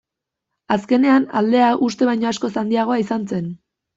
Azkenean, 0.75 1.27
aldea 1.41 1.67
uste 1.87 2.09
baino 2.11 2.29
askoz 2.31 2.51
handiagoa 2.63 2.99
izan 3.05 3.31
zen. 3.35 3.53